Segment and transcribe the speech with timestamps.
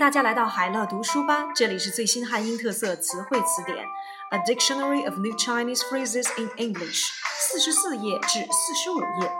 [0.00, 3.84] 大家来到海乐读书吧，这里是最新汉英特色词汇词典
[4.30, 9.30] ，A Dictionary of New Chinese Phrases in English，四十四页至四十五页。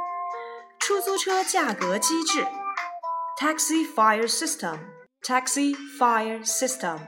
[0.78, 2.46] 出租车价格机制
[3.40, 6.98] ，Taxi Fire System，Taxi Fire System。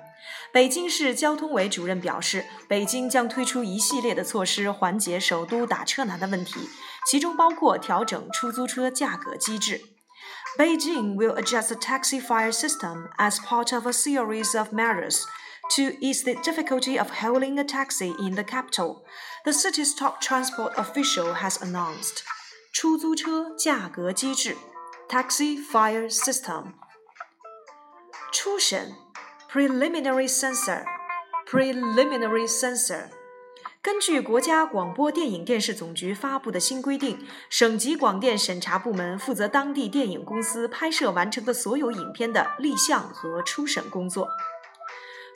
[0.51, 6.71] 北京市交通委主任表示，北京将推出一系列的措施缓解首都打车难的问题，
[7.07, 9.92] 其中包括调整出租车价格机制。
[10.59, 15.27] Beijing will adjust the taxi fare system as part of a series of measures
[15.71, 19.05] to ease the difficulty of hailing a taxi in the capital,
[19.45, 22.23] the city's top transport official has announced.
[22.73, 24.57] 出租车价格机制
[25.09, 26.73] （Taxi Fare System）。
[28.33, 28.95] 初审
[29.51, 30.85] （Preliminary censor,
[31.47, 33.11] preliminary censor.
[33.82, 44.28] 根据国家广播电影电视总局发布的新规定，省级广电审查部门负责当地电影公司拍摄完成的所有影片的立项和初审工作。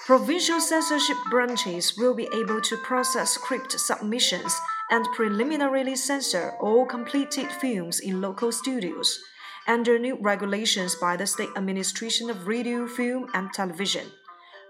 [0.05, 4.52] Provincial censorship branches will be able to process script submissions
[4.89, 9.19] and preliminarily censor all completed films in local studios
[9.67, 14.05] under new regulations by the State Administration of Radio, Film and Television.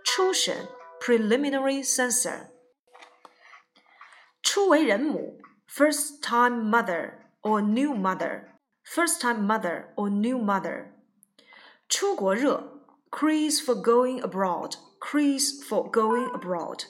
[0.03, 0.67] 初审
[0.99, 2.47] preliminary censor
[4.55, 8.43] 初为人母 first time mother or new mother
[8.83, 10.91] first time mother or new mother
[11.87, 16.85] 出国热 craze for going abroad craze for going abroad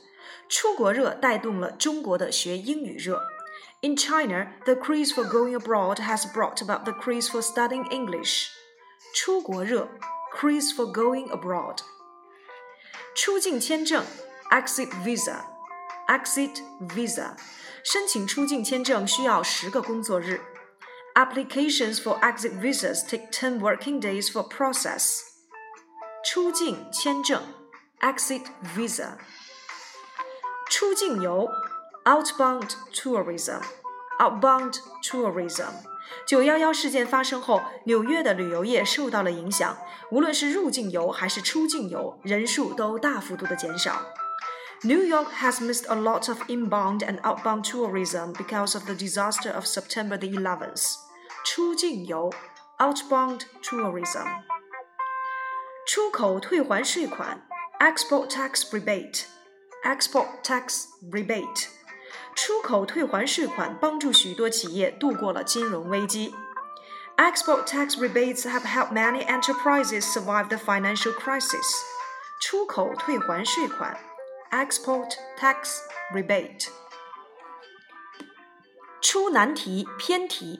[0.47, 3.21] 出国热带动了中国的学英语热
[3.83, 8.51] In China, the craze for going abroad has brought about the craze for studying English.
[9.15, 9.89] 出国热
[10.31, 11.79] craze for going abroad.
[13.15, 14.05] 出境签证
[14.51, 15.45] exit visa
[16.07, 17.35] exit visa，
[17.83, 20.41] 申请出境签证需要十个工作日。
[21.15, 25.19] Applications for exit visas take ten working days for process.
[26.23, 27.41] 出境签证
[27.99, 29.17] exit visa。
[30.69, 31.49] 出境游
[32.05, 33.61] outbound tourism
[34.19, 35.71] outbound tourism。
[36.25, 39.77] 九幺幺事件发生后，纽约的旅游业受到了影响，
[40.11, 44.01] 无论是入境游还是出境游，人数都大幅度的减少。
[44.85, 49.51] New York has missed a lot of inbound and outbound tourism because of the disaster
[49.51, 50.95] of September the 11th.
[51.43, 52.31] 出境游
[52.79, 54.25] outbound tourism.
[55.85, 57.41] 出口退还税款
[57.79, 59.25] export tax rebate
[59.83, 61.67] export tax rebate.
[62.35, 66.33] 出口退还税款帮助许多企业度过了金融危机。
[67.17, 71.81] Export tax rebates have helped many enterprises survive the financial crisis.
[72.39, 73.97] 出口退还税款
[74.51, 75.79] export tax
[76.13, 76.67] rebate.
[79.01, 80.59] 出难题偏题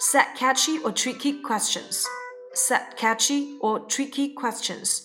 [0.00, 2.04] set catchy or tricky questions.
[2.54, 5.02] Set catchy or tricky questions.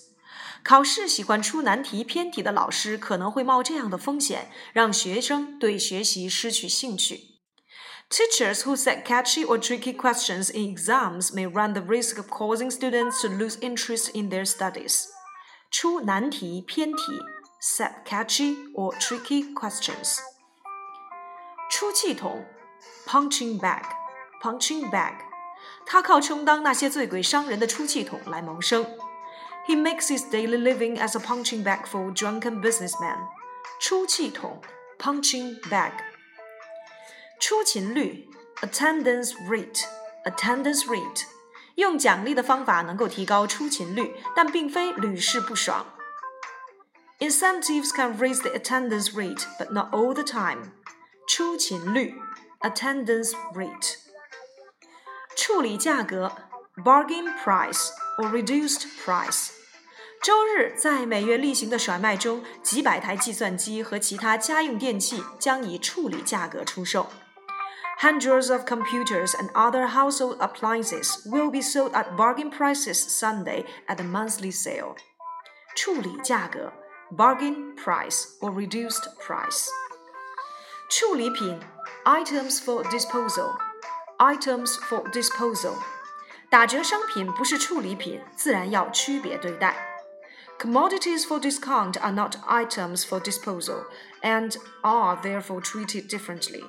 [0.64, 7.32] 考试喜欢出难题偏题的老师可能会冒这样的风险，让学生对学习失去兴趣。
[8.10, 13.22] Teachers who set catchy or tricky questions in exams may run the risk of causing students
[13.22, 15.06] to lose interest in their studies.
[15.72, 17.04] 出难题偏题
[17.66, 20.18] set catchy or tricky questions.
[21.70, 22.46] 出气筒，
[23.06, 25.14] punching bag，punching bag，
[25.86, 28.86] 他靠充当那些醉鬼伤人的出气筒来谋生。
[29.68, 33.18] He makes his daily living as a punching bag for drunken businessmen.
[33.80, 34.62] 出气筒，
[35.00, 35.92] punching bag。
[37.40, 38.28] 出勤率，
[38.62, 41.24] attendance rate，attendance rate。
[41.76, 45.86] 用奖励的方法能够提高出勤率，但并非屡试不爽。
[47.20, 50.72] Incentives can raise the attendance rate, but not all the time.
[51.28, 52.16] 出勤率
[52.62, 53.98] attendance rate.
[55.36, 56.32] 处理价格
[56.84, 59.52] bargain price or reduced price.
[60.24, 67.12] 周日，在每月例行的甩卖中，几百台计算机和其他家用电器将以处理价格出售。
[68.00, 74.04] Hundreds of computers and other household appliances will be sold at bargain prices Sunday at the
[74.04, 74.96] monthly sale.
[75.76, 76.74] 处理价格
[77.12, 79.68] bargain price or reduced price.
[80.90, 81.60] 处理品
[82.06, 83.56] items for disposal
[84.18, 85.76] items for disposal
[86.50, 89.88] 打折商品不是处理品，自然要区别对待。
[90.60, 93.86] Commodities for discount are not items for disposal
[94.22, 96.64] and are therefore treated differently.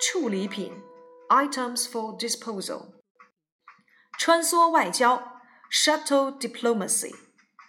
[0.00, 0.82] 处理品
[1.28, 2.88] items for disposal.
[4.18, 5.40] 穿梭外交
[5.70, 7.14] shuttle diplomacy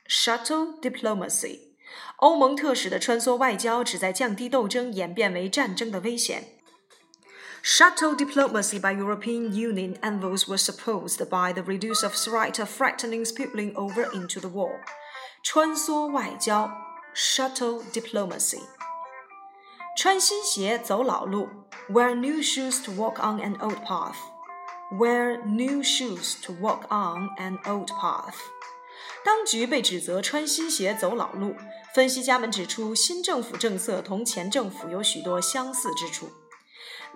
[0.08, 1.69] shuttle diplomacy
[2.18, 6.60] 欧盟特使的穿梭外交旨在降低斗争演变为战争的危险。
[7.64, 13.74] Shuttle diplomacy by European Union envoys was supposed by the reduce of threat of threatening spilling
[13.74, 14.82] over into the war.
[15.44, 16.72] 穿梭外交，
[17.16, 18.62] shuttle diplomacy。
[19.98, 21.48] 穿新鞋走老路，
[21.90, 27.88] wear new shoes to walk on an old path。wear new shoes to walk on an old
[27.88, 28.36] path。
[29.24, 31.56] 当局被指责穿新鞋走老路，
[31.94, 36.30] 分析家们指出，新政府政策同前政府有许多相似之处。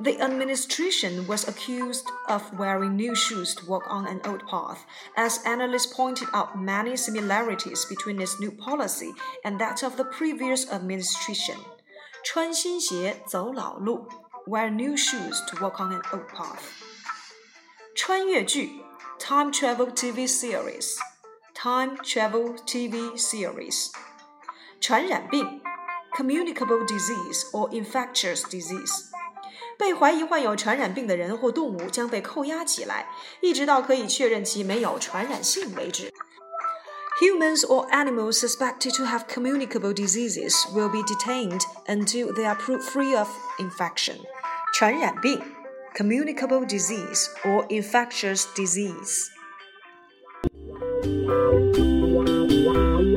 [0.02, 4.78] The administration was accused of wearing new shoes to walk on an old path,
[5.16, 9.14] as analysts pointed out many similarities between its new policy
[9.44, 11.58] and that of the previous administration.
[12.24, 14.08] 穿新鞋走老路，
[14.48, 16.64] wear new shoes to walk on an old path.
[17.94, 18.82] 穿越剧，
[19.20, 20.96] time travel TV series,
[21.64, 23.92] time travel TV series.
[24.80, 25.62] 传染病，
[26.18, 29.06] communicable disease or infectious disease.
[29.78, 33.08] 被怀疑患有传染病的人或动物将被扣押起来，
[33.42, 36.12] 一直到可以确认其没有传染性为止。
[37.22, 43.18] Humans or animals suspected to have communicable diseases will be detained until they are proved free
[43.18, 44.18] of infection.
[44.74, 45.42] 传染病
[45.96, 49.28] communicable disease or infectious disease.
[51.05, 53.14] Wow, wow, wow.